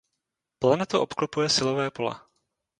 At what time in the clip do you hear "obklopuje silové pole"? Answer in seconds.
0.99-2.15